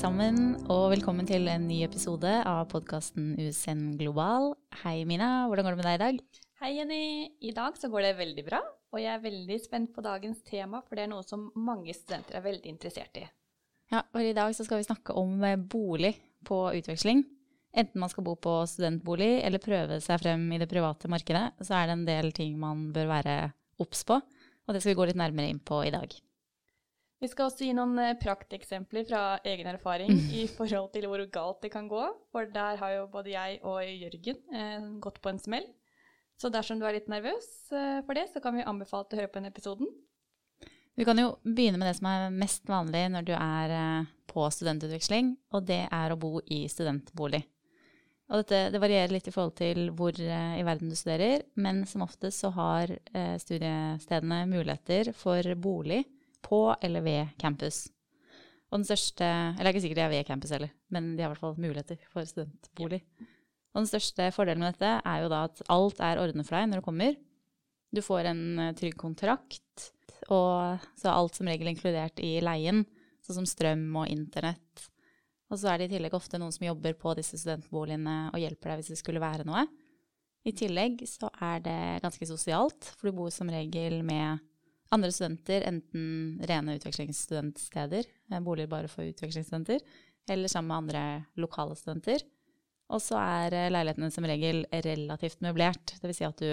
Sammen, 0.00 0.54
og 0.72 0.94
velkommen 0.94 1.26
til 1.28 1.44
en 1.52 1.66
ny 1.68 1.82
episode 1.84 2.30
av 2.48 2.62
podkasten 2.70 3.34
USN 3.36 3.98
Global. 4.00 4.54
Hei, 4.80 5.02
Mina. 5.04 5.44
Hvordan 5.44 5.66
går 5.66 5.74
det 5.74 5.80
med 5.82 5.86
deg 5.90 5.98
i 5.98 6.00
dag? 6.00 6.20
Hei, 6.62 6.70
Jenny. 6.78 7.00
I 7.44 7.52
dag 7.52 7.76
så 7.76 7.90
går 7.92 8.06
det 8.06 8.12
veldig 8.16 8.44
bra, 8.46 8.62
og 8.64 9.02
jeg 9.02 9.10
er 9.12 9.20
veldig 9.20 9.58
spent 9.60 9.92
på 9.92 10.04
dagens 10.06 10.40
tema, 10.46 10.80
for 10.86 10.96
det 10.96 11.04
er 11.04 11.10
noe 11.12 11.26
som 11.28 11.50
mange 11.52 11.92
studenter 11.92 12.38
er 12.38 12.46
veldig 12.46 12.72
interessert 12.72 13.20
i. 13.20 13.26
Ja, 13.92 14.00
og 14.00 14.24
I 14.24 14.32
dag 14.38 14.56
så 14.56 14.64
skal 14.64 14.80
vi 14.80 14.88
snakke 14.88 15.18
om 15.20 15.36
eh, 15.44 15.60
bolig 15.60 16.14
på 16.48 16.62
utveksling. 16.80 17.20
Enten 17.76 18.00
man 18.00 18.14
skal 18.14 18.24
bo 18.24 18.38
på 18.40 18.56
studentbolig 18.72 19.34
eller 19.44 19.60
prøve 19.60 20.00
seg 20.00 20.24
frem 20.24 20.48
i 20.56 20.62
det 20.64 20.70
private 20.72 21.12
markedet, 21.12 21.44
så 21.60 21.76
er 21.76 21.90
det 21.90 21.98
en 21.98 22.08
del 22.08 22.32
ting 22.40 22.56
man 22.56 22.88
bør 22.96 23.12
være 23.18 23.36
obs 23.84 24.06
på, 24.08 24.16
og 24.16 24.72
det 24.72 24.80
skal 24.80 24.94
vi 24.94 25.00
gå 25.02 25.12
litt 25.12 25.20
nærmere 25.20 25.52
inn 25.52 25.60
på 25.60 25.84
i 25.84 25.92
dag. 25.92 26.16
Vi 27.20 27.28
skal 27.28 27.50
også 27.50 27.66
gi 27.66 27.74
noen 27.76 27.98
eh, 28.00 28.16
prakteksempler 28.16 29.04
fra 29.08 29.24
egen 29.44 29.68
erfaring 29.68 30.14
i 30.32 30.46
forhold 30.48 30.88
til 30.94 31.04
hvor 31.10 31.20
galt 31.32 31.60
det 31.66 31.72
kan 31.74 31.88
gå. 31.90 32.06
For 32.32 32.48
der 32.48 32.80
har 32.80 32.94
jo 32.96 33.10
både 33.12 33.34
jeg 33.34 33.60
og 33.68 33.84
Jørgen 33.84 34.40
eh, 34.56 34.88
gått 35.04 35.20
på 35.20 35.32
en 35.32 35.42
smell. 35.42 35.68
Så 36.40 36.48
dersom 36.48 36.80
du 36.80 36.86
er 36.88 36.96
litt 36.96 37.10
nervøs 37.12 37.48
eh, 37.76 38.00
for 38.06 38.16
det, 38.16 38.30
så 38.32 38.40
kan 38.40 38.56
vi 38.56 38.64
anbefale 38.64 39.04
til 39.08 39.18
å 39.18 39.20
høre 39.20 39.32
på 39.32 39.40
den 39.42 39.50
episoden. 39.50 39.90
Vi 40.96 41.04
kan 41.04 41.18
jo 41.20 41.34
begynne 41.44 41.78
med 41.80 41.90
det 41.90 41.98
som 41.98 42.08
er 42.08 42.32
mest 42.32 42.64
vanlig 42.68 43.02
når 43.12 43.26
du 43.28 43.34
er 43.36 43.74
eh, 43.76 44.10
på 44.30 44.46
studentutveksling, 44.56 45.34
og 45.52 45.66
det 45.68 45.82
er 45.92 46.12
å 46.14 46.20
bo 46.20 46.38
i 46.48 46.62
studentbolig. 46.72 47.42
Og 48.30 48.44
dette 48.44 48.70
det 48.72 48.80
varierer 48.80 49.12
litt 49.12 49.28
i 49.28 49.34
forhold 49.34 49.58
til 49.60 49.90
hvor 49.98 50.16
eh, 50.16 50.56
i 50.56 50.64
verden 50.64 50.88
du 50.88 50.96
studerer, 50.96 51.44
men 51.60 51.82
som 51.90 52.06
oftest 52.06 52.40
så 52.46 52.52
har 52.56 52.94
studiestedene 53.42 54.46
muligheter 54.48 55.12
for 55.18 55.44
bolig 55.60 56.06
på 56.44 56.68
eller 56.82 57.04
ved 57.04 57.34
campus. 57.40 57.88
Og 58.70 58.78
den 58.78 58.86
største 58.86 59.26
Eller 59.26 59.64
det 59.64 59.68
er 59.68 59.74
ikke 59.74 59.82
sikkert 59.82 59.98
de 59.98 60.04
er 60.04 60.12
ved 60.12 60.26
campus 60.28 60.52
heller, 60.54 60.70
men 60.94 61.14
de 61.16 61.22
har 61.22 61.30
i 61.30 61.34
hvert 61.34 61.42
fall 61.42 61.58
muligheter 61.58 61.98
for 62.12 62.26
studentbolig. 62.26 63.00
Og 63.70 63.82
den 63.82 63.90
største 63.90 64.30
fordelen 64.34 64.62
med 64.64 64.74
dette 64.74 64.92
er 65.06 65.24
jo 65.24 65.30
da 65.30 65.44
at 65.48 65.62
alt 65.70 66.00
er 66.02 66.22
ordnet 66.22 66.46
for 66.46 66.58
deg 66.58 66.70
når 66.70 66.80
du 66.80 66.86
kommer. 66.86 67.18
Du 67.90 68.02
får 68.02 68.30
en 68.30 68.44
eh, 68.62 68.72
trygg 68.78 68.96
kontrakt, 68.98 69.90
og 70.30 70.82
så 70.98 71.10
er 71.10 71.16
alt 71.16 71.38
som 71.38 71.50
regel 71.50 71.70
inkludert 71.72 72.22
i 72.22 72.36
leien, 72.42 72.84
sånn 73.26 73.40
som 73.40 73.48
strøm 73.48 73.88
og 73.98 74.10
internett. 74.10 74.86
Og 75.50 75.58
så 75.58 75.72
er 75.72 75.80
det 75.80 75.88
i 75.88 75.96
tillegg 75.96 76.14
ofte 76.14 76.38
noen 76.38 76.54
som 76.54 76.68
jobber 76.68 76.94
på 76.98 77.14
disse 77.18 77.38
studentboligene 77.40 78.30
og 78.30 78.38
hjelper 78.38 78.70
deg 78.70 78.82
hvis 78.82 78.92
det 78.92 79.00
skulle 79.00 79.22
være 79.22 79.46
noe. 79.48 79.64
I 80.46 80.54
tillegg 80.56 81.02
så 81.10 81.28
er 81.42 81.58
det 81.64 81.80
ganske 82.04 82.28
sosialt, 82.30 82.92
for 82.96 83.10
du 83.10 83.18
bor 83.18 83.32
som 83.34 83.50
regel 83.50 84.00
med 84.06 84.38
andre 84.94 85.12
studenter, 85.14 85.64
enten 85.68 86.40
rene 86.48 86.76
utvekslingsstudentsteder, 86.78 88.04
eh, 88.32 88.40
boliger 88.40 88.70
bare 88.70 88.90
for 88.90 89.06
utvekslingsstudenter, 89.06 89.80
eller 90.30 90.48
sammen 90.48 90.68
med 90.68 90.76
andre 90.76 91.24
lokale 91.42 91.76
studenter. 91.78 92.24
Og 92.90 93.02
så 93.02 93.18
er 93.20 93.54
eh, 93.54 93.70
leilighetene 93.70 94.10
som 94.10 94.26
regel 94.26 94.64
relativt 94.72 95.42
møblert. 95.44 95.94
Dvs. 96.02 96.18
Si 96.18 96.26
at 96.26 96.42
du 96.42 96.50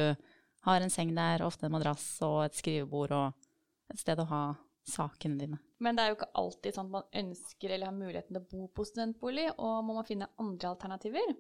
har 0.68 0.84
en 0.84 0.94
seng 0.94 1.16
der, 1.18 1.46
ofte 1.46 1.68
en 1.68 1.74
madrass 1.74 2.06
og 2.26 2.44
et 2.46 2.58
skrivebord 2.58 3.16
og 3.16 3.94
et 3.94 4.02
sted 4.02 4.20
å 4.22 4.30
ha 4.30 4.44
sakene 4.88 5.40
dine. 5.42 5.60
Men 5.84 5.98
det 5.98 6.04
er 6.04 6.12
jo 6.12 6.18
ikke 6.18 6.34
alltid 6.40 6.76
sånn 6.76 6.88
at 6.90 6.96
man 6.96 7.22
ønsker 7.22 7.74
eller 7.74 7.90
har 7.90 7.96
muligheten 7.98 8.34
til 8.34 8.42
å 8.42 8.50
bo 8.52 8.68
på 8.74 8.86
studentbolig, 8.88 9.50
og 9.58 9.84
må 9.86 9.98
man 9.98 10.08
finne 10.08 10.30
andre 10.42 10.72
alternativer. 10.72 11.36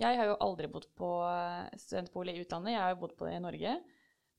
Jeg 0.00 0.16
har 0.16 0.30
jo 0.30 0.38
aldri 0.40 0.70
bodd 0.72 0.86
på 0.96 1.08
eh, 1.28 1.78
studentbolig 1.80 2.36
i 2.36 2.44
utlandet, 2.44 2.76
jeg 2.76 2.82
har 2.82 2.94
jo 2.94 3.00
bodd 3.02 3.16
på 3.18 3.26
det 3.28 3.34
i 3.36 3.42
Norge. 3.44 3.74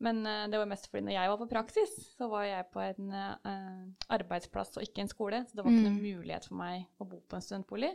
Men 0.01 0.21
uh, 0.25 0.45
det 0.49 0.59
var 0.59 0.69
mest 0.69 0.87
fordi 0.89 1.05
når 1.07 1.17
jeg 1.17 1.31
var 1.31 1.41
på 1.41 1.49
praksis, 1.51 1.97
så 2.17 2.29
var 2.31 2.47
jeg 2.47 2.69
på 2.73 2.81
en 2.83 3.11
uh, 3.13 3.83
arbeidsplass 4.13 4.79
og 4.79 4.85
ikke 4.85 5.05
en 5.05 5.11
skole. 5.11 5.43
Så 5.47 5.57
det 5.57 5.65
var 5.65 5.73
ikke 5.73 5.89
noen 5.89 5.99
mm. 5.99 6.21
mulighet 6.21 6.47
for 6.49 6.61
meg 6.61 6.87
å 6.97 7.07
bo 7.09 7.21
på 7.21 7.37
en 7.37 7.45
studentbolig. 7.45 7.93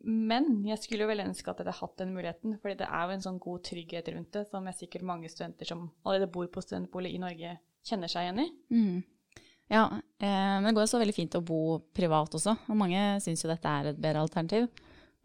Men 0.00 0.62
jeg 0.64 0.80
skulle 0.80 1.04
jo 1.04 1.10
vel 1.10 1.26
ønske 1.26 1.50
at 1.50 1.58
jeg 1.60 1.66
hadde 1.66 1.76
hatt 1.76 1.98
den 2.00 2.14
muligheten, 2.16 2.56
fordi 2.62 2.78
det 2.80 2.88
er 2.88 3.02
jo 3.04 3.16
en 3.16 3.24
sånn 3.24 3.40
god 3.42 3.64
trygghet 3.68 4.06
rundt 4.14 4.32
det, 4.32 4.46
som 4.48 4.68
jeg 4.70 4.78
sikkert 4.78 5.04
mange 5.10 5.28
studenter 5.28 5.68
som 5.68 5.90
allerede 6.06 6.30
bor 6.32 6.46
på 6.52 6.62
studentbolig 6.64 7.12
i 7.12 7.20
Norge, 7.20 7.58
kjenner 7.84 8.08
seg 8.08 8.24
igjen 8.24 8.40
i. 8.40 8.46
Mm. 8.72 9.42
Ja, 9.70 9.84
eh, 10.18 10.56
men 10.56 10.70
det 10.70 10.72
går 10.78 10.86
jo 10.86 10.92
så 10.94 11.02
veldig 11.02 11.14
fint 11.14 11.36
å 11.36 11.44
bo 11.44 11.60
privat 11.94 12.32
også, 12.34 12.56
og 12.72 12.80
mange 12.80 13.02
syns 13.22 13.44
jo 13.44 13.52
dette 13.52 13.74
er 13.76 13.90
et 13.92 14.00
bedre 14.00 14.24
alternativ. 14.24 14.70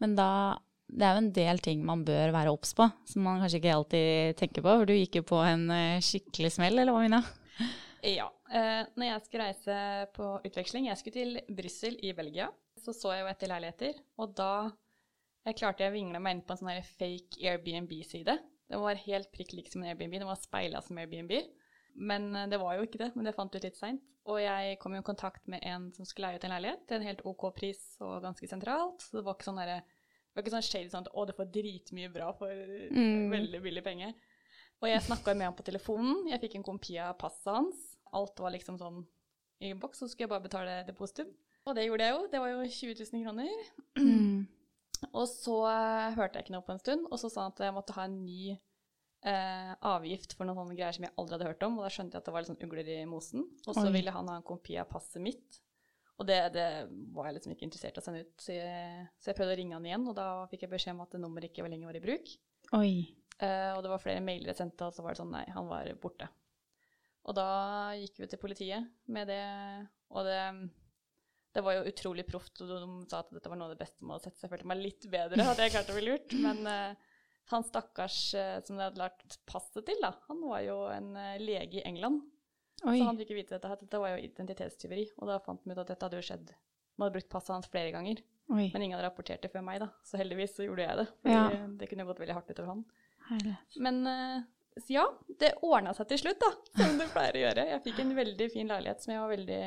Men 0.04 0.12
da 0.18 0.28
det 0.86 1.02
er 1.02 1.16
jo 1.16 1.22
en 1.24 1.32
del 1.34 1.60
ting 1.64 1.82
man 1.84 2.04
bør 2.06 2.32
være 2.34 2.52
obs 2.54 2.72
på, 2.78 2.86
som 3.10 3.26
man 3.26 3.40
kanskje 3.42 3.58
ikke 3.60 3.74
alltid 3.74 4.38
tenker 4.38 4.64
på. 4.64 4.76
For 4.80 4.88
du 4.88 4.94
gikk 4.94 5.20
jo 5.20 5.26
på 5.26 5.40
en 5.42 5.66
eh, 5.74 6.04
skikkelig 6.04 6.52
smell, 6.54 6.78
eller 6.78 6.94
hva, 6.94 7.02
Mina? 7.04 7.22
Ja. 8.06 8.28
Eh, 8.46 8.82
når 8.94 9.08
jeg 9.08 9.22
skulle 9.24 9.48
reise 9.48 9.76
på 10.14 10.30
utveksling, 10.46 10.86
jeg 10.86 11.00
skulle 11.00 11.16
til 11.16 11.40
Brussel 11.58 11.96
i 12.06 12.12
Belgia, 12.14 12.50
så 12.78 12.94
så 12.94 13.16
jeg 13.16 13.24
jo 13.24 13.30
etter 13.32 13.50
leiligheter. 13.50 14.02
Og 14.22 14.36
da 14.38 14.50
jeg 15.46 15.58
klarte 15.58 15.82
jeg 15.84 15.92
å 15.92 15.96
vingle 15.96 16.20
meg 16.22 16.36
inn 16.36 16.44
på 16.46 16.54
en 16.54 16.62
sånn 16.62 16.88
fake 16.98 17.42
Airbnb-side. 17.42 18.38
Det 18.66 18.78
var 18.82 18.98
helt 19.04 19.30
prikk 19.34 19.54
lik 19.54 19.70
som 19.70 19.82
en 19.82 19.92
Airbnb, 19.92 20.18
det 20.22 20.28
var 20.28 20.38
speila 20.38 20.82
som 20.82 20.98
Airbnb. 21.02 21.34
Men 21.96 22.30
eh, 22.34 22.48
det 22.52 22.62
var 22.62 22.78
jo 22.78 22.86
ikke 22.86 23.02
det, 23.02 23.10
men 23.16 23.26
det 23.26 23.34
fant 23.34 23.54
ut 23.54 23.66
litt 23.66 23.78
seint. 23.78 24.02
Og 24.26 24.40
jeg 24.42 24.78
kom 24.82 24.94
i 24.94 25.02
kontakt 25.06 25.46
med 25.50 25.62
en 25.62 25.92
som 25.94 26.06
skulle 26.06 26.32
leie 26.32 26.40
ut 26.40 26.46
en 26.48 26.54
leilighet 26.56 26.82
til 26.88 26.98
en 26.98 27.06
helt 27.06 27.22
OK 27.30 27.44
pris 27.54 27.82
og 28.02 28.24
ganske 28.24 28.48
sentralt. 28.50 29.02
Så 29.02 29.20
det 29.20 29.26
var 29.26 29.36
ikke 29.36 29.46
sånn 29.46 29.60
derre 29.62 29.80
det 30.36 30.42
var 30.42 30.44
ikke 30.44 30.52
sånn 30.52 30.66
shady 30.66 30.88
sånn 30.92 31.06
at 31.06 31.14
'å, 31.14 31.22
du 31.24 31.32
får 31.32 31.46
dritmye 31.48 32.10
bra 32.12 32.26
for 32.36 32.52
mm. 32.52 33.30
veldig 33.32 33.60
billig 33.64 33.82
penger'. 33.86 34.12
Og 34.84 34.90
jeg 34.90 35.04
snakka 35.06 35.32
med 35.32 35.48
ham 35.48 35.56
på 35.56 35.64
telefonen. 35.64 36.26
Jeg 36.28 36.42
fikk 36.42 36.58
en 36.58 36.66
kompi 36.66 36.98
av 37.00 37.14
passet 37.16 37.48
hans. 37.48 37.78
Alt 38.12 38.36
var 38.44 38.52
liksom 38.52 38.76
sånn 38.76 39.00
i 39.64 39.70
en 39.72 39.80
boks, 39.80 40.02
så 40.02 40.08
skulle 40.10 40.26
jeg 40.26 40.34
bare 40.34 40.44
betale 40.44 40.74
depositum. 40.84 41.30
Og 41.64 41.74
det 41.78 41.86
gjorde 41.86 42.04
jeg 42.04 42.12
jo. 42.12 42.26
Det 42.28 42.42
var 42.42 42.52
jo 42.52 42.68
20 42.68 43.00
000 43.00 43.24
kroner. 43.24 43.64
Mm. 43.96 44.44
Og 45.16 45.24
så 45.30 45.56
uh, 45.64 46.12
hørte 46.16 46.36
jeg 46.36 46.46
ikke 46.46 46.54
noe 46.58 46.66
på 46.66 46.74
en 46.76 46.82
stund, 46.82 47.08
og 47.08 47.20
så 47.20 47.32
sa 47.32 47.46
han 47.46 47.56
at 47.56 47.64
jeg 47.64 47.76
måtte 47.76 47.96
ha 47.96 48.04
en 48.04 48.18
ny 48.20 48.52
uh, 48.52 49.72
avgift 49.96 50.36
for 50.36 50.48
noen 50.48 50.60
sånne 50.60 50.76
greier 50.76 50.96
som 50.96 51.08
jeg 51.08 51.16
aldri 51.16 51.38
hadde 51.38 51.48
hørt 51.50 51.66
om. 51.66 51.78
Og 51.80 51.86
da 51.86 51.92
skjønte 51.96 52.16
jeg 52.16 52.20
at 52.20 52.28
det 52.28 52.36
var 52.36 52.44
litt 52.44 52.52
sånn 52.52 52.68
ugler 52.68 52.92
i 52.92 52.98
mosen. 53.08 53.48
Og 53.64 53.80
så 53.80 53.88
ville 53.94 54.12
han 54.12 54.28
ha 54.28 54.36
en 54.36 54.46
kompi 54.52 54.76
av 54.80 54.90
passet 54.92 55.24
mitt. 55.24 55.62
Og 56.16 56.24
det, 56.24 56.38
det, 56.54 56.64
var 57.12 57.28
jeg 57.28 57.36
liksom 57.36 57.52
ikke 57.52 57.66
interessert 57.66 57.98
i 57.98 58.00
å 58.00 58.04
sende 58.04 58.22
ut, 58.24 58.32
så 58.40 58.54
jeg, 58.54 59.04
så 59.20 59.30
jeg, 59.30 59.36
prøvde 59.36 59.52
å 59.52 59.58
ringe 59.58 59.76
han 59.76 59.88
igjen, 59.88 60.06
og 60.08 60.16
da 60.16 60.28
fikk 60.48 60.64
jeg 60.64 60.72
beskjed 60.72 60.96
om 60.96 61.02
at 61.04 61.16
nummeret 61.20 61.50
ikke 61.50 61.66
var 61.66 61.72
lenger 61.72 61.90
var 61.90 61.98
i 61.98 62.04
bruk. 62.06 62.30
Oi. 62.78 62.92
Uh, 63.36 63.76
og 63.76 63.82
det 63.84 63.90
var 63.92 64.00
flere 64.00 64.24
mailer 64.24 64.48
jeg 64.48 64.60
sendte, 64.62 64.88
og 64.88 64.96
så 64.96 65.04
var 65.04 65.12
det 65.12 65.20
sånn 65.20 65.34
nei, 65.34 65.44
han 65.52 65.68
var 65.68 65.90
borte. 66.00 66.30
Og 67.28 67.36
da 67.36 67.48
gikk 68.00 68.22
vi 68.22 68.28
til 68.32 68.40
politiet 68.40 68.86
med 69.12 69.28
det, 69.28 69.42
og 70.14 70.24
det, 70.24 70.38
det 71.52 71.64
var 71.66 71.76
jo 71.76 71.90
utrolig 71.90 72.24
proft, 72.28 72.62
og 72.64 72.70
de 72.72 73.10
sa 73.10 73.20
at 73.20 73.34
dette 73.34 73.52
var 73.52 73.60
noe 73.60 73.68
av 73.68 73.74
det 73.74 73.82
beste 73.82 74.06
man 74.06 74.16
hadde 74.16 74.30
sett, 74.30 74.38
så 74.38 74.46
jeg 74.46 74.54
følte 74.54 74.70
meg 74.72 74.80
litt 74.80 75.08
bedre, 75.12 75.48
hadde 75.50 75.66
jeg 75.66 75.74
klart 75.74 75.92
å 75.92 75.98
bli 75.98 76.06
lurt. 76.06 76.38
Men 76.46 76.62
uh, 76.64 77.18
han 77.52 77.66
stakkars 77.66 78.22
uh, 78.38 78.56
som 78.64 78.80
de 78.80 78.86
hadde 78.86 79.02
lagt 79.02 79.36
passet 79.50 79.84
til, 79.84 80.00
da, 80.00 80.14
han 80.30 80.40
var 80.48 80.64
jo 80.64 80.78
en 80.94 81.12
lege 81.44 81.82
i 81.82 81.84
England. 81.84 82.24
Oi. 82.84 82.98
Så 82.98 83.08
han 83.08 83.18
fikk 83.20 83.32
vite 83.38 83.56
dette, 83.56 83.76
dette 83.80 84.00
var 84.02 84.14
jo 84.14 84.24
identitetstyveri. 84.26 85.06
Og 85.20 85.30
da 85.30 85.38
fant 85.42 85.62
vi 85.64 85.72
ut 85.72 85.80
at 85.80 85.92
dette 85.94 86.08
hadde 86.08 86.20
jo 86.20 86.26
skjedd. 86.26 86.52
Man 86.96 87.06
hadde 87.06 87.18
brukt 87.18 87.32
passet 87.32 87.54
hans 87.54 87.70
flere 87.72 87.94
ganger. 87.94 88.20
Oi. 88.52 88.68
Men 88.74 88.82
ingen 88.82 88.98
hadde 88.98 89.08
rapportert 89.08 89.42
det 89.42 89.50
før 89.52 89.64
meg, 89.66 89.80
da. 89.82 89.90
Så 90.06 90.20
heldigvis 90.20 90.54
så 90.58 90.66
gjorde 90.66 90.84
jeg 90.84 91.00
det. 91.00 91.06
For 91.22 91.34
ja. 91.34 91.64
det 91.80 91.88
kunne 91.90 92.06
gått 92.08 92.20
veldig 92.22 92.36
hardt 92.36 92.52
utover 92.52 92.74
han. 92.74 92.84
Herlighet. 93.30 93.80
Men 93.82 94.02
så 94.76 94.92
ja, 94.92 95.04
det 95.40 95.54
ordna 95.64 95.94
seg 95.96 96.10
til 96.10 96.20
slutt, 96.20 96.42
da. 96.42 96.50
Som 96.82 96.98
det 97.00 97.08
pleier 97.14 97.38
å 97.38 97.44
gjøre. 97.46 97.64
Jeg 97.72 97.82
fikk 97.86 98.02
en 98.02 98.16
veldig 98.18 98.48
fin 98.52 98.68
leilighet 98.68 99.02
som 99.02 99.14
jeg 99.14 99.22
var 99.22 99.32
veldig 99.32 99.62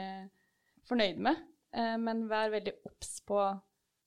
fornøyd 0.89 1.23
med. 1.25 1.41
Uh, 1.75 1.95
men 2.01 2.27
vær 2.29 2.53
veldig 2.53 2.75
obs 2.85 3.15
på 3.29 3.41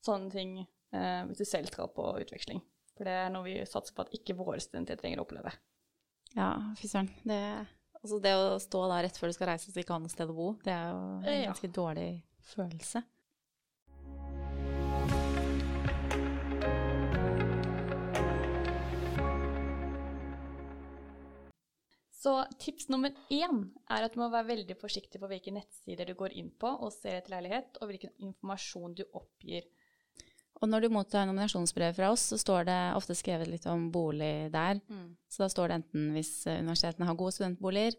sånne 0.03 0.31
ting 0.35 0.55
uh, 0.63 1.23
hvis 1.29 1.43
du 1.43 1.47
selv 1.47 1.71
skal 1.73 1.91
på 1.95 2.07
utveksling. 2.23 2.63
For 2.95 3.09
det 3.09 3.17
er 3.25 3.31
noe 3.35 3.47
vi 3.49 3.59
satser 3.67 3.97
på 3.97 4.05
at 4.07 4.15
ikke 4.15 4.39
våre 4.39 4.61
studenter 4.63 4.99
trenger 5.01 5.23
å 5.23 5.27
oppleve. 5.27 5.55
Ja, 6.37 6.53
fy 6.79 6.91
søren. 6.91 7.11
Det 7.27 7.41
Altså 8.03 8.19
det 8.19 8.33
å 8.35 8.59
stå 8.59 8.83
der 8.91 9.05
rett 9.07 9.19
før 9.19 9.31
du 9.31 9.37
skal 9.37 9.53
reise 9.53 9.71
og 9.71 9.79
ikke 9.79 9.95
ha 9.95 10.03
noe 10.03 10.11
sted 10.11 10.31
å 10.31 10.35
bo, 10.35 10.53
det 10.67 10.75
er 10.75 10.89
jo 10.91 11.03
en 11.23 11.45
ganske 11.47 11.69
ja. 11.69 11.75
dårlig 11.77 12.07
følelse. 12.51 13.03
Så 22.23 22.33
tips 22.59 22.89
nummer 22.91 23.15
én 23.35 23.65
er 23.91 24.05
at 24.07 24.15
du 24.15 24.21
må 24.21 24.29
være 24.31 24.51
veldig 24.53 24.77
forsiktig 24.79 25.19
på 25.23 25.31
hvilke 25.31 25.55
nettsider 25.55 26.07
du 26.07 26.15
går 26.19 26.35
inn 26.39 26.53
på 26.55 26.71
og 26.71 26.93
ser 26.95 27.19
etter 27.19 27.35
leilighet, 27.35 27.79
og 27.83 27.91
hvilken 27.91 28.13
informasjon 28.23 28.95
du 28.99 29.03
oppgir 29.11 29.67
og 30.63 30.71
når 30.71 30.85
du 30.85 30.93
mottar 30.95 31.27
nominasjonsbrev 31.27 31.97
fra 31.97 32.13
oss, 32.15 32.29
så 32.31 32.39
står 32.39 32.69
det 32.69 32.79
ofte 32.95 33.17
skrevet 33.19 33.51
litt 33.51 33.65
om 33.67 33.89
bolig 33.91 34.47
der. 34.55 34.79
Mm. 34.87 35.09
Så 35.27 35.43
da 35.43 35.49
står 35.51 35.69
det 35.69 35.79
enten 35.81 36.05
hvis 36.15 36.31
eh, 36.47 36.61
universitetene 36.63 37.09
har 37.09 37.19
gode 37.19 37.35
studentboliger, 37.35 37.97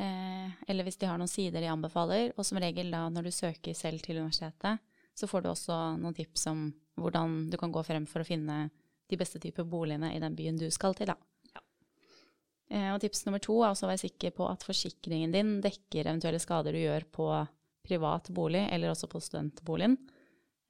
eh, 0.00 0.54
eller 0.64 0.86
hvis 0.86 0.96
de 1.02 1.10
har 1.10 1.20
noen 1.20 1.30
sider 1.30 1.60
de 1.60 1.68
anbefaler. 1.68 2.32
Og 2.38 2.48
som 2.48 2.60
regel 2.62 2.88
da 2.94 3.04
når 3.12 3.28
du 3.28 3.34
søker 3.36 3.76
selv 3.76 4.00
til 4.04 4.22
universitetet, 4.22 4.80
så 5.16 5.28
får 5.28 5.44
du 5.44 5.50
også 5.52 5.76
noen 6.00 6.16
tips 6.16 6.48
om 6.52 6.66
hvordan 6.96 7.50
du 7.52 7.60
kan 7.60 7.72
gå 7.72 7.84
frem 7.84 8.08
for 8.08 8.24
å 8.24 8.28
finne 8.28 8.66
de 9.06 9.20
beste 9.20 9.40
typer 9.42 9.68
boligene 9.68 10.14
i 10.16 10.20
den 10.22 10.34
byen 10.36 10.56
du 10.60 10.66
skal 10.72 10.96
til, 10.96 11.12
da. 11.12 11.18
Ja. 11.52 11.64
Eh, 12.72 12.90
og 12.94 13.00
tips 13.04 13.26
nummer 13.28 13.44
to 13.44 13.60
er 13.60 13.74
også 13.74 13.84
å 13.84 13.92
være 13.92 14.06
sikker 14.06 14.32
på 14.40 14.48
at 14.48 14.64
forsikringen 14.64 15.36
din 15.36 15.58
dekker 15.64 16.06
eventuelle 16.08 16.40
skader 16.40 16.72
du 16.72 16.80
gjør 16.80 17.06
på 17.12 17.28
privat 17.86 18.32
bolig, 18.34 18.64
eller 18.72 18.96
også 18.96 19.12
på 19.12 19.20
studentboligen. 19.22 20.00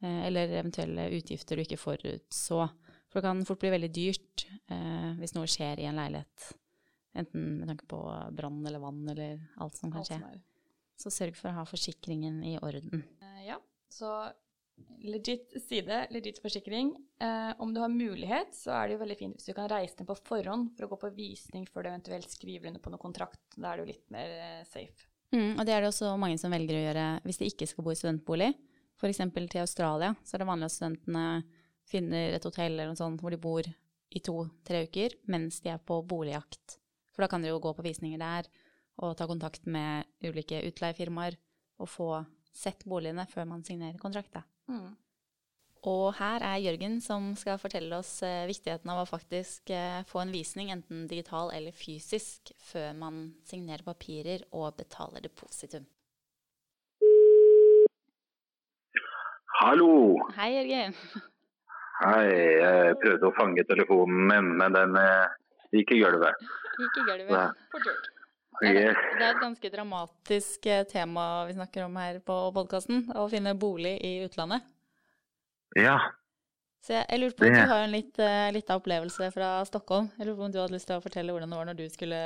Eh, 0.03 0.27
eller 0.29 0.53
eventuelle 0.61 1.09
utgifter 1.17 1.57
du 1.57 1.65
ikke 1.65 1.81
forutså. 1.81 2.69
For 3.07 3.21
det 3.21 3.29
kan 3.29 3.45
fort 3.49 3.63
bli 3.63 3.71
veldig 3.73 3.93
dyrt 3.95 4.47
eh, 4.69 5.13
hvis 5.21 5.37
noe 5.37 5.49
skjer 5.51 5.81
i 5.81 5.87
en 5.89 5.97
leilighet. 6.01 6.51
Enten 7.17 7.47
med 7.61 7.71
tanke 7.71 7.87
på 7.89 8.01
brann 8.37 8.59
eller 8.67 8.83
vann 8.83 9.07
eller 9.09 9.39
alt 9.63 9.79
som 9.79 9.93
kan 9.95 10.05
skje. 10.05 10.19
Så 11.01 11.13
sørg 11.13 11.37
for 11.37 11.49
å 11.53 11.61
ha 11.61 11.65
forsikringen 11.69 12.43
i 12.45 12.57
orden. 12.59 13.05
Eh, 13.23 13.47
Ja, 13.47 13.61
så 13.89 14.11
legit 15.07 15.55
side, 15.63 16.07
legit 16.11 16.39
forsikring. 16.43 16.91
Eh, 17.21 17.53
om 17.63 17.73
du 17.75 17.81
har 17.81 17.89
mulighet, 17.89 18.53
så 18.53 18.75
er 18.77 18.89
det 18.89 18.97
jo 18.97 19.03
veldig 19.05 19.17
fint 19.19 19.37
hvis 19.39 19.49
du 19.49 19.55
kan 19.57 19.69
reise 19.71 19.97
ned 20.01 20.09
på 20.11 20.17
forhånd 20.27 20.73
for 20.77 20.87
å 20.87 20.91
gå 20.93 20.99
på 21.07 21.13
visning 21.17 21.67
før 21.71 21.87
du 21.87 21.91
eventuelt 21.93 22.33
skriver 22.33 22.69
under 22.69 22.83
på 22.83 22.93
noe 22.93 23.01
kontrakt. 23.01 23.41
Da 23.57 23.73
er 23.73 23.81
jo 23.81 23.89
litt 23.89 24.05
mer 24.13 24.35
eh, 24.37 24.65
safe. 24.69 25.09
Mm, 25.33 25.57
og 25.59 25.65
det 25.67 25.75
er 25.75 25.83
det 25.83 25.91
også 25.91 26.13
mange 26.21 26.39
som 26.41 26.53
velger 26.53 26.77
å 26.79 26.85
gjøre 26.85 27.07
hvis 27.25 27.41
de 27.41 27.49
ikke 27.51 27.69
skal 27.71 27.87
bo 27.87 27.95
i 27.95 27.99
studentbolig. 27.99 28.53
F.eks. 28.97 29.21
til 29.37 29.63
Australia 29.63 30.15
så 30.25 30.37
er 30.37 30.43
det 30.43 30.49
vanlig 30.49 30.71
at 30.71 30.77
studentene 30.77 31.27
finner 31.87 32.37
et 32.37 32.47
hotell 32.49 32.73
eller 32.73 32.91
noe 32.91 32.99
sånt 32.99 33.23
hvor 33.23 33.35
de 33.35 33.41
bor 33.41 33.67
i 33.67 34.23
to-tre 34.25 34.85
uker 34.87 35.19
mens 35.31 35.61
de 35.65 35.73
er 35.75 35.83
på 35.83 36.01
boligjakt. 36.09 36.79
For 37.13 37.25
da 37.25 37.31
kan 37.33 37.45
de 37.45 37.53
jo 37.53 37.61
gå 37.63 37.73
på 37.77 37.85
visninger 37.85 38.21
der 38.21 38.49
og 39.05 39.17
ta 39.19 39.27
kontakt 39.29 39.67
med 39.69 40.09
ulike 40.25 40.63
utleiefirmaer 40.69 41.37
og 41.83 41.91
få 41.93 42.11
sett 42.57 42.87
boligene 42.89 43.27
før 43.29 43.49
man 43.49 43.65
signerer 43.65 44.01
kontrakt. 44.01 44.39
Mm. 44.71 44.95
Og 45.87 46.07
her 46.19 46.43
er 46.43 46.63
Jørgen 46.65 46.97
som 47.05 47.29
skal 47.39 47.61
fortelle 47.63 48.01
oss 48.01 48.19
eh, 48.27 48.47
viktigheten 48.49 48.91
av 48.91 49.05
å 49.05 49.09
faktisk 49.09 49.71
eh, 49.71 50.01
få 50.09 50.25
en 50.25 50.33
visning, 50.35 50.73
enten 50.75 51.05
digital 51.11 51.53
eller 51.55 51.77
fysisk, 51.77 52.51
før 52.59 52.97
man 52.99 53.21
signerer 53.47 53.87
papirer 53.87 54.43
og 54.57 54.75
betaler 54.81 55.23
depositum. 55.29 55.87
Hallo! 59.57 60.19
Hei, 60.37 60.51
Jørgen. 60.53 60.93
Hei, 62.03 62.25
jeg 62.61 62.97
prøvde 63.01 63.25
å 63.25 63.33
fange 63.39 63.63
telefonen 63.65 64.27
min, 64.29 64.51
men 64.61 64.75
den 64.75 64.99
eh, 65.01 65.31
gikk 65.73 65.95
i 65.97 66.01
gulvet. 66.03 66.43
Gikk 66.77 66.99
i 67.01 67.05
gulvet. 67.07 67.63
Fort. 67.73 68.11
Det 68.61 68.69
er, 68.69 68.93
det 68.93 69.25
er 69.25 69.31
et 69.31 69.41
ganske 69.41 69.71
dramatisk 69.73 70.69
eh, 70.69 70.85
tema 70.91 71.25
vi 71.49 71.57
snakker 71.57 71.87
om 71.87 71.97
her 71.97 72.21
på 72.21 72.37
podkasten. 72.59 73.07
Å 73.17 73.25
finne 73.33 73.57
bolig 73.57 73.95
i 74.05 74.13
utlandet. 74.27 74.69
Ja, 75.77 75.97
Så 76.85 76.99
jeg, 76.99 77.09
jeg 77.15 77.23
lurer 77.23 77.37
på, 77.41 77.49
om 77.49 77.57
Du 77.57 77.73
har 77.73 77.87
en 77.87 77.97
litt, 77.97 78.21
uh, 78.21 78.53
litt 78.53 78.69
av 78.69 78.85
opplevelse 78.85 79.33
fra 79.33 79.55
Stockholm. 79.69 80.13
Jeg 80.19 80.29
lurer 80.29 80.37
på 80.37 80.51
om 80.51 80.53
du 80.53 80.61
hadde 80.61 80.77
lyst 80.77 80.93
til 80.93 81.01
å 81.01 81.05
fortelle 81.05 81.33
hvordan 81.33 81.53
det 81.53 81.63
var 81.63 81.73
når 81.73 81.81
du 81.81 81.87
skulle 81.97 82.21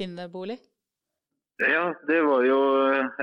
finne 0.00 0.30
bolig? 0.32 0.56
Ja, 1.60 1.84
det 2.08 2.20
var 2.24 2.44
jo 2.46 2.60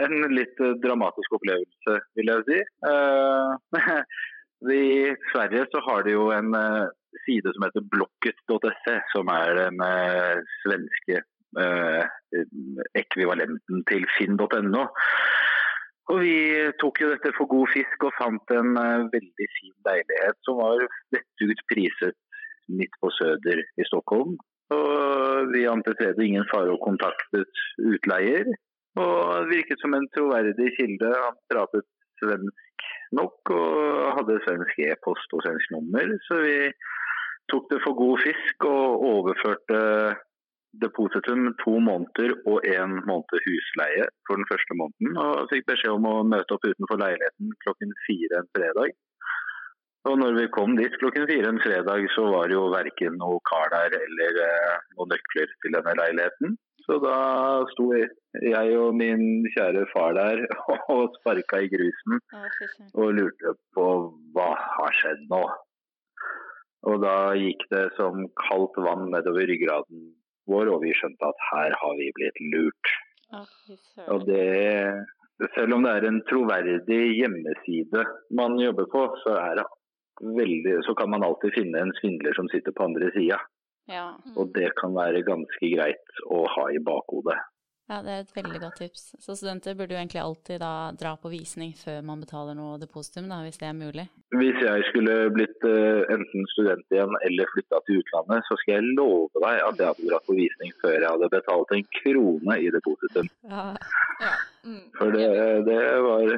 en 0.04 0.16
litt 0.34 0.60
eh, 0.62 0.76
dramatisk 0.84 1.38
opplevelse, 1.40 2.00
vil 2.18 2.32
jeg 2.34 2.46
si. 2.50 2.60
Eh, 2.92 3.78
I 4.78 4.86
Sverige 5.32 5.68
så 5.72 5.82
har 5.86 6.06
de 6.06 6.16
jo 6.16 6.30
en 6.36 6.54
eh, 6.58 6.86
side 7.26 7.54
som 7.56 7.66
heter 7.68 7.86
blokket.se, 7.94 8.96
som 9.14 9.32
er 9.34 9.54
den 9.58 9.82
eh, 9.86 10.44
svenske 10.64 11.22
eh, 11.62 12.44
ekvivalenten 13.02 13.84
til 13.90 14.08
finn.no. 14.18 14.86
Og 16.08 16.22
vi 16.24 16.38
tok 16.80 17.02
jo 17.04 17.12
dette 17.12 17.34
for 17.36 17.50
god 17.52 17.68
fisk 17.74 18.08
og 18.08 18.16
fant 18.20 18.54
en 18.56 18.78
eh, 18.80 19.08
veldig 19.16 19.50
fin 19.58 19.76
leilighet 19.90 20.40
som 20.48 20.62
var 20.62 20.86
vettug 21.16 21.66
priset 21.72 22.16
midt 22.68 22.94
på 23.02 23.12
Søder 23.18 23.64
i 23.64 23.88
Stockholm. 23.88 24.38
Og 24.76 25.52
vi 25.54 25.68
antydde 25.70 26.26
ingen 26.26 26.48
fare 26.52 26.74
og 26.74 26.82
kontaktet 26.84 27.62
utleier. 27.80 28.50
Og 28.98 29.46
det 29.46 29.54
virket 29.54 29.82
som 29.84 29.94
en 29.96 30.08
troverdig 30.16 30.72
kilde. 30.78 31.12
Han 31.14 31.38
pratet 31.52 31.86
svensk 32.22 32.88
nok 33.16 33.52
og 33.56 34.14
hadde 34.18 34.40
svensk 34.46 34.80
e-post 34.90 35.36
og 35.38 35.44
svensk 35.46 35.76
nummer. 35.76 36.16
Så 36.28 36.40
vi 36.44 36.58
tok 37.52 37.70
det 37.72 37.84
for 37.86 37.96
god 37.98 38.24
fisk 38.26 38.68
og 38.68 39.06
overførte 39.12 39.82
depositum 40.84 41.48
to 41.64 41.78
måneder 41.80 42.36
og 42.50 42.66
én 42.68 42.98
måned 43.08 43.46
husleie 43.46 44.06
for 44.28 44.40
den 44.40 44.48
første 44.52 44.78
måneden. 44.82 45.18
Og 45.24 45.48
fikk 45.52 45.70
beskjed 45.72 45.96
om 45.96 46.10
å 46.10 46.26
møte 46.28 46.58
opp 46.58 46.68
utenfor 46.68 47.00
leiligheten 47.02 47.54
klokken 47.64 47.94
fire 48.06 48.42
en 48.42 48.52
fredag. 48.58 48.98
Og 50.08 50.16
når 50.22 50.38
vi 50.38 50.46
kom 50.56 50.78
dit 50.78 50.94
klokken 51.02 51.28
fire 51.30 51.50
en 51.52 51.60
fredag, 51.64 52.06
så 52.16 52.24
var 52.32 52.48
det 52.48 52.56
jo 52.56 52.70
verken 52.72 53.18
noe 53.20 53.42
kar 53.50 53.68
der 53.74 53.98
eller 53.98 54.40
eh, 54.46 54.80
noen 54.96 55.12
nøkler 55.14 55.52
til 55.64 55.76
denne 55.76 55.96
leiligheten. 56.00 56.56
Så 56.88 57.00
da 57.04 57.18
sto 57.74 57.90
jeg 57.92 58.76
og 58.80 58.96
min 58.96 59.44
kjære 59.52 59.84
far 59.92 60.14
der 60.16 60.46
og 60.96 61.18
sparka 61.20 61.60
i 61.66 61.72
grusen 61.74 62.22
og 62.94 63.16
lurte 63.18 63.58
på 63.76 63.88
hva 64.36 64.52
har 64.56 64.96
skjedd 65.02 65.26
nå. 65.34 65.44
Og 66.88 67.02
da 67.04 67.18
gikk 67.36 67.66
det 67.74 67.90
som 67.98 68.30
kaldt 68.40 68.80
vann 68.80 69.10
nedover 69.12 69.50
ryggraden 69.50 70.08
vår, 70.48 70.72
og 70.72 70.86
vi 70.86 70.94
skjønte 70.96 71.28
at 71.28 71.46
her 71.50 71.76
har 71.82 72.00
vi 72.00 72.08
blitt 72.16 72.40
lurt. 72.54 72.94
Og 74.08 74.24
det, 74.30 74.46
selv 75.58 75.76
om 75.76 75.84
det 75.84 75.92
er 75.98 76.08
en 76.08 76.22
troverdig 76.30 77.02
hjemmeside 77.18 78.06
man 78.40 78.56
jobber 78.62 78.88
på, 78.94 79.04
så, 79.26 79.36
er 79.42 79.60
det 79.60 79.68
veldig, 80.22 80.80
så 80.86 80.96
kan 80.98 81.12
man 81.14 81.26
alltid 81.26 81.56
finne 81.56 81.82
en 81.82 81.94
svindler 82.00 82.36
som 82.38 82.50
sitter 82.52 82.76
på 82.76 82.88
andre 82.90 83.12
sida. 83.16 83.40
Ja. 83.88 84.08
Og 84.36 84.52
det 84.56 84.74
kan 84.80 84.96
være 84.96 85.24
ganske 85.28 85.70
greit 85.72 86.24
å 86.28 86.44
ha 86.52 86.66
i 86.74 86.82
bakhodet. 86.84 87.38
Ja, 87.88 88.02
det 88.04 88.12
er 88.12 88.20
et 88.26 88.32
veldig 88.36 88.60
godt 88.60 88.76
tips. 88.82 89.04
Så 89.24 89.36
studenter 89.40 89.76
burde 89.80 89.96
jo 89.96 90.00
egentlig 90.02 90.20
alltid 90.22 90.60
da 90.60 90.72
dra 91.00 91.14
på 91.22 91.30
visning 91.32 91.72
før 91.80 92.02
man 92.04 92.20
betaler 92.24 92.58
noe 92.58 92.80
depositum, 92.82 93.30
da, 93.32 93.38
hvis 93.46 93.60
det 93.62 93.68
er 93.70 93.78
mulig. 93.78 94.06
Hvis 94.36 94.60
jeg 94.60 94.84
skulle 94.90 95.16
blitt 95.32 95.64
uh, 95.64 96.04
enten 96.12 96.48
student 96.52 96.84
igjen 96.92 97.16
eller 97.30 97.48
flytta 97.54 97.80
til 97.88 98.02
utlandet, 98.02 98.44
så 98.50 98.58
skal 98.60 98.74
jeg 98.78 98.92
love 99.00 99.32
deg 99.40 99.62
at 99.64 99.80
jeg 99.80 99.88
hadde 99.88 100.10
dratt 100.12 100.28
på 100.28 100.36
visning 100.36 100.76
før 100.84 100.98
jeg 101.00 101.08
hadde 101.14 101.32
betalt 101.38 101.74
en 101.78 101.88
krone 102.02 102.60
i 102.60 102.70
depositum. 102.76 103.32
Ja. 103.48 103.66
Ja. 104.20 104.34
Mm. 104.68 104.84
For 104.98 105.14
det, 105.16 105.28
det 105.70 105.82
var 106.04 106.32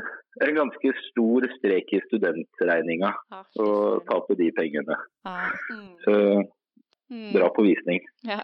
en 0.45 0.55
ganske 0.61 0.91
stor 1.07 1.47
strek 1.57 1.89
i 1.97 2.01
studentregninga 2.05 3.09
Ja, 3.31 3.41
å 3.63 3.69
tape 4.05 4.35
de 4.37 4.51
pengene. 4.53 4.99
Ja. 5.25 5.37
Mm. 5.73 5.91
Så 6.05 6.15
Mm. 7.09 7.31
dra 7.33 7.47
på 7.49 7.63
visning, 7.65 8.03
Ja. 8.21 8.43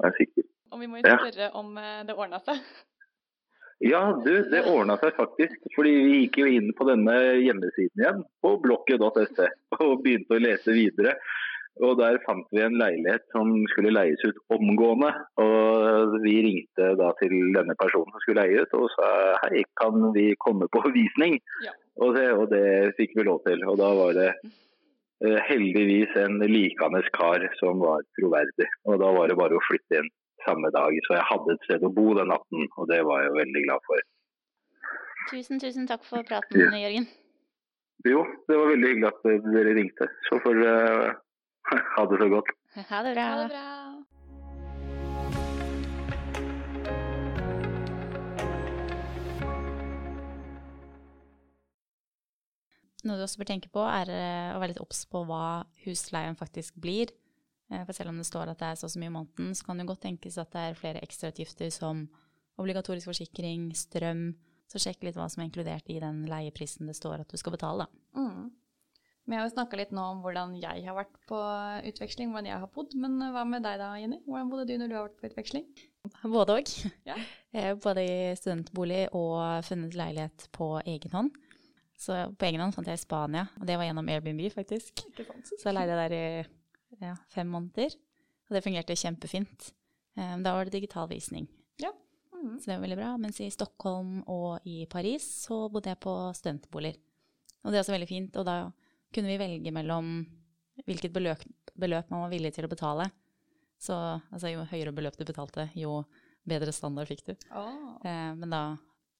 er 0.00 0.06
jeg 0.08 0.14
sikker. 0.22 0.44
Og 0.72 0.82
vi 0.82 0.90
må 0.90 1.00
jo 1.00 1.06
Ja. 1.06 1.50
om 1.54 1.76
eh, 1.78 2.04
det 2.06 2.16
ordna 2.16 2.42
seg. 2.44 2.60
Ja, 3.84 4.08
du, 4.24 4.30
det 4.48 4.62
ordna 4.70 4.96
seg 4.96 5.12
faktisk. 5.18 5.58
Fordi 5.74 5.90
vi 5.92 6.20
gikk 6.22 6.38
jo 6.40 6.46
inn 6.48 6.70
på 6.76 6.86
denne 6.88 7.16
hjemmesiden 7.44 8.00
igjen, 8.00 8.22
på 8.40 8.54
blokket.se, 8.62 9.50
og 9.84 10.00
begynte 10.04 10.38
å 10.38 10.40
lese 10.40 10.72
videre. 10.72 11.16
Og 11.84 11.98
der 12.00 12.16
fant 12.24 12.46
vi 12.56 12.62
en 12.64 12.78
leilighet 12.80 13.26
som 13.34 13.50
skulle 13.68 13.92
leies 13.92 14.22
ut 14.24 14.38
omgående. 14.56 15.10
Og 15.44 16.16
vi 16.24 16.38
ringte 16.46 16.94
da 16.96 17.10
til 17.20 17.34
denne 17.52 17.76
personen 17.76 18.14
som 18.14 18.22
skulle 18.24 18.46
leie 18.46 18.64
ut 18.64 18.76
og 18.78 18.88
sa 18.94 19.10
hei, 19.44 19.60
kan 19.76 20.08
vi 20.16 20.30
komme 20.40 20.70
på 20.72 20.80
visning? 20.96 21.36
Ja. 21.66 21.76
Og, 22.00 22.16
det, 22.16 22.30
og 22.32 22.48
det 22.52 22.94
fikk 22.96 23.12
vi 23.18 23.28
lov 23.28 23.42
til. 23.44 23.60
Og 23.68 23.76
da 23.80 23.92
var 23.98 24.16
det 24.16 24.30
eh, 24.40 25.40
heldigvis 25.50 26.16
en 26.24 26.40
likende 26.48 27.04
kar 27.12 27.44
som 27.60 27.84
var 27.84 28.08
troverdig. 28.16 28.70
Og 28.88 28.96
da 29.04 29.12
var 29.12 29.28
det 29.28 29.36
bare 29.36 29.60
å 29.60 29.66
flytte 29.68 30.00
inn 30.00 30.08
samme 30.46 30.70
dag. 30.74 30.98
Så 31.06 31.16
jeg 31.18 31.28
hadde 31.30 31.54
et 31.54 31.68
sted 31.68 31.86
å 31.86 31.92
bo 31.98 32.14
den 32.18 32.30
natten, 32.32 32.68
og 32.78 32.90
det 32.90 33.02
var 33.08 33.24
jeg 33.26 33.36
veldig 33.36 33.64
glad 33.68 33.86
for. 33.90 34.04
Tusen, 35.30 35.60
tusen 35.62 35.88
takk 35.90 36.04
for 36.06 36.26
praten, 36.26 36.74
Jørgen. 36.78 37.08
Jo, 38.06 38.22
det 38.46 38.58
var 38.58 38.70
veldig 38.70 38.92
hyggelig 38.92 39.08
at 39.10 39.48
dere 39.50 39.72
ringte. 39.74 40.10
Så 40.28 40.38
får 40.44 40.60
dere 40.62 41.14
ha 41.96 42.06
det 42.10 42.20
så 42.22 42.30
godt. 42.36 42.52
Ha 42.76 43.02
det 43.06 43.16
bra. 43.16 43.26
Ha 43.32 43.42
det 43.42 43.50
bra. 43.54 43.66
Noe 53.06 53.20
du 53.20 53.22
også 53.22 53.38
bør 53.38 53.50
tenke 53.52 53.70
på, 53.70 53.82
er 53.86 54.10
eh, 54.10 54.54
å 54.54 54.58
være 54.58 54.72
litt 54.74 54.82
obs 54.82 55.04
på 55.10 55.22
hva 55.28 55.62
husleien 55.84 56.38
faktisk 56.38 56.78
blir. 56.82 57.12
Eh, 57.70 57.84
For 57.86 57.92
selv 57.96 58.12
om 58.12 58.18
det 58.20 58.26
står 58.28 58.52
at 58.52 58.58
det 58.62 58.68
er 58.72 58.80
så 58.80 58.86
og 58.88 58.92
så 58.94 59.00
mye 59.02 59.10
i 59.10 59.16
måneden, 59.16 59.54
så 59.54 59.66
kan 59.66 59.78
det 59.78 59.88
godt 59.88 60.04
tenkes 60.06 60.38
at 60.38 60.52
det 60.54 60.62
er 60.62 60.78
flere 60.78 61.02
ekstrautgifter 61.02 61.72
som 61.74 62.06
obligatorisk 62.58 63.10
forsikring, 63.10 63.72
strøm. 63.76 64.28
Så 64.66 64.80
sjekk 64.82 65.04
litt 65.06 65.16
hva 65.18 65.28
som 65.30 65.42
er 65.42 65.48
inkludert 65.50 65.90
i 65.92 66.00
den 66.02 66.24
leieprisen 66.26 66.88
det 66.88 66.96
står 66.98 67.22
at 67.22 67.30
du 67.30 67.36
skal 67.38 67.54
betale. 67.54 67.86
da. 67.86 68.20
Mm. 68.20 68.48
Vi 69.26 69.34
har 69.34 69.42
jo 69.42 69.50
snakka 69.56 69.78
litt 69.78 69.92
nå 69.94 70.02
om 70.12 70.20
hvordan 70.22 70.52
jeg 70.60 70.84
har 70.86 70.94
vært 70.94 71.16
på 71.26 71.38
utveksling, 71.90 72.30
hvordan 72.30 72.46
jeg 72.46 72.60
har 72.62 72.70
bodd. 72.70 72.94
Men 72.94 73.18
hva 73.34 73.42
med 73.46 73.64
deg 73.66 73.80
da, 73.82 73.88
Jenny? 73.98 74.20
Hvordan 74.22 74.50
bodde 74.52 74.66
du 74.70 74.76
når 74.78 74.90
du 74.90 74.94
har 74.94 75.08
vært 75.08 75.18
på 75.18 75.30
utveksling? 75.32 75.64
Både 76.22 76.60
òg. 76.60 76.70
Ja. 77.08 77.16
Både 77.86 78.04
i 78.06 78.18
studentbolig 78.38 79.08
og 79.18 79.64
funnet 79.66 79.98
leilighet 79.98 80.46
på 80.54 80.76
egen 80.86 81.16
hånd. 81.18 81.32
Så 81.98 82.20
på 82.38 82.46
egen 82.46 82.62
hånd 82.62 82.76
fant 82.76 82.86
jeg 82.86 83.00
i 83.00 83.02
Spania, 83.02 83.46
og 83.58 83.66
det 83.66 83.78
var 83.80 83.88
gjennom 83.88 84.08
Airbnb, 84.12 84.44
faktisk. 84.52 85.02
Ikke 85.10 85.24
sant? 85.26 85.50
Så 85.56 85.70
jeg 85.70 85.74
leide 85.78 85.96
der 86.04 86.14
i 86.14 86.24
ja, 87.00 87.14
fem 87.32 87.48
måneder, 87.50 87.94
og 88.46 88.56
det 88.56 88.64
fungerte 88.64 88.96
kjempefint. 88.96 89.72
Um, 90.16 90.42
Da 90.42 90.54
var 90.56 90.64
det 90.64 90.78
digital 90.78 91.08
visning, 91.08 91.48
Mm. 92.46 92.58
så 92.60 92.66
det 92.66 92.74
var 92.76 92.82
veldig 92.84 92.96
bra. 92.98 93.16
Mens 93.16 93.40
i 93.40 93.50
Stockholm 93.50 94.22
og 94.28 94.60
i 94.68 94.86
Paris 94.86 95.24
så 95.46 95.70
bodde 95.72 95.90
jeg 95.90 96.00
på 96.00 96.12
studentboliger. 96.36 96.98
Og 97.64 97.72
det 97.72 97.78
er 97.78 97.82
også 97.82 97.94
veldig 97.96 98.08
fint. 98.08 98.36
Og 98.36 98.44
da 98.46 98.56
kunne 99.14 99.32
vi 99.32 99.38
velge 99.40 99.72
mellom 99.74 100.10
hvilket 100.86 101.14
beløp, 101.14 101.42
beløp 101.74 102.10
man 102.12 102.26
var 102.26 102.30
villig 102.30 102.52
til 102.54 102.68
å 102.68 102.70
betale. 102.70 103.08
Så 103.80 103.96
altså, 104.32 104.52
jo 104.52 104.64
høyere 104.68 104.94
beløp 104.94 105.16
du 105.18 105.24
betalte, 105.24 105.70
jo 105.74 106.04
bedre 106.46 106.72
standard 106.72 107.08
fikk 107.08 107.24
du. 107.26 107.34
Oh. 107.50 107.96
Eh, 108.04 108.32
men 108.38 108.52
da 108.52 108.62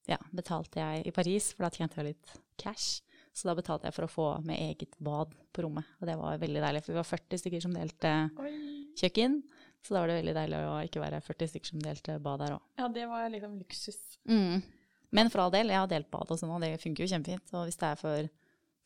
ja, 0.07 0.19
betalte 0.33 0.81
jeg 0.81 1.07
i 1.09 1.15
Paris, 1.17 1.51
for 1.53 1.67
da 1.67 1.71
tjente 1.75 1.99
jeg 1.99 2.13
litt 2.13 2.37
cash. 2.61 3.01
Så 3.37 3.51
da 3.51 3.53
betalte 3.59 3.85
jeg 3.89 3.93
for 3.93 4.07
å 4.07 4.11
få 4.11 4.27
med 4.49 4.57
eget 4.57 4.97
bad 5.05 5.35
på 5.53 5.67
rommet. 5.67 5.85
Og 6.01 6.09
det 6.09 6.15
var 6.17 6.39
veldig 6.41 6.63
deilig, 6.65 6.81
for 6.87 6.95
vi 6.95 7.01
var 7.03 7.09
40 7.11 7.43
stykker 7.43 7.65
som 7.67 7.75
delte 7.77 8.13
Oi. 8.41 8.55
kjøkken. 8.97 9.43
Så 9.85 9.93
da 9.93 10.01
var 10.01 10.11
det 10.11 10.17
veldig 10.23 10.35
deilig 10.39 10.63
å 10.65 10.79
ikke 10.87 11.03
være 11.03 11.21
40 11.27 11.51
stykker 11.53 11.71
som 11.75 11.83
delte 11.85 12.17
bad 12.25 12.41
der 12.43 12.57
òg. 12.57 12.65
Ja, 12.81 12.89
det 12.97 13.05
var 13.11 13.29
liksom 13.31 13.59
luksus. 13.61 14.01
Mm. 14.25 14.65
Men 15.15 15.31
for 15.31 15.45
all 15.45 15.53
del, 15.53 15.71
jeg 15.71 15.83
har 15.83 15.93
delt 15.93 16.09
bad 16.11 16.33
og 16.33 16.41
sånn, 16.41 16.55
og 16.57 16.65
det 16.65 16.73
funker 16.83 17.05
jo 17.05 17.13
kjempefint. 17.13 17.53
Og 17.53 17.69
hvis 17.69 17.79
det 17.83 17.91
er 17.93 18.01
for 18.01 18.33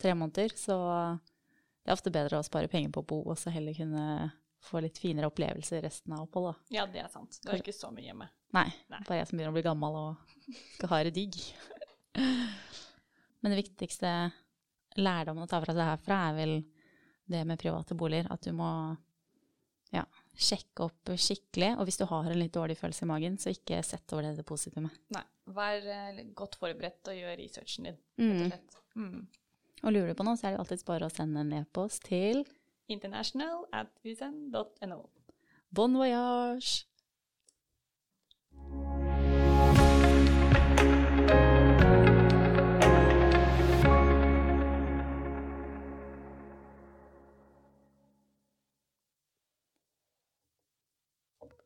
tre 0.02 0.16
måneder, 0.18 0.56
så 0.58 0.76
det 1.14 1.88
er 1.92 1.96
ofte 1.96 2.12
bedre 2.12 2.42
å 2.42 2.46
spare 2.46 2.68
penger 2.72 2.92
på 2.94 3.04
å 3.04 3.08
bo, 3.14 3.22
og 3.30 3.38
så 3.38 3.54
heller 3.54 3.78
kunne 3.78 4.04
få 4.60 4.82
litt 4.84 4.98
finere 5.00 5.30
opplevelser 5.30 5.86
resten 5.86 6.12
av 6.18 6.26
oppholdet. 6.26 6.58
Ja, 6.74 6.84
det 6.90 7.04
er 7.06 7.08
sant. 7.12 7.38
Du 7.40 7.48
har 7.48 7.62
ikke 7.62 7.72
så 7.72 7.88
mye 7.94 8.10
hjemme. 8.10 8.28
Nei, 8.52 8.66
Nei. 8.92 9.00
bare 9.06 9.22
jeg 9.22 9.30
som 9.30 9.38
begynner 9.38 9.54
å 9.54 9.56
bli 9.56 9.64
gammel 9.64 9.96
og 10.02 10.54
skal 10.74 10.90
ha 10.92 11.02
det 11.06 11.14
digg. 11.16 11.38
Men 13.40 13.54
det 13.54 13.62
viktigste 13.62 14.10
lærdommen 15.00 15.44
å 15.44 15.48
ta 15.50 15.60
fra 15.62 15.72
seg 15.76 15.86
herfra 15.86 16.18
er 16.30 16.34
vel 16.36 16.54
det 17.30 17.44
med 17.46 17.60
private 17.62 17.94
boliger. 17.96 18.26
At 18.34 18.42
du 18.44 18.52
må 18.52 18.68
ja, 19.94 20.04
sjekke 20.36 20.84
opp 20.88 21.12
skikkelig. 21.16 21.72
Og 21.78 21.86
hvis 21.88 21.98
du 22.00 22.04
har 22.10 22.28
en 22.30 22.38
litt 22.38 22.52
dårlig 22.54 22.76
følelse 22.78 23.06
i 23.06 23.10
magen, 23.10 23.38
så 23.40 23.52
ikke 23.54 23.80
sett 23.86 24.12
over 24.12 24.28
det 24.28 24.36
depositumet. 24.42 24.92
Nei. 25.16 25.24
Vær 25.50 25.86
eh, 25.90 26.20
godt 26.38 26.54
forberedt 26.60 27.08
og 27.10 27.16
gjør 27.16 27.36
researchen 27.40 27.88
din, 27.88 27.96
rett 27.98 28.20
Mm. 28.22 28.42
og 28.44 28.50
slett. 28.52 28.76
Mm. 28.94 29.24
Og 29.82 29.92
lurer 29.96 30.12
du 30.12 30.14
på 30.18 30.26
noe, 30.28 30.36
så 30.38 30.46
er 30.46 30.52
det 30.54 30.60
alltids 30.62 30.84
bare 30.86 31.08
å 31.08 31.10
sende 31.10 31.40
en 31.42 31.52
e-post 31.62 32.04
til 32.06 32.44
International 32.90 33.64
at 33.72 33.90
usen.no. 34.04 35.00
Bon 35.74 35.94
voyage! 35.98 36.84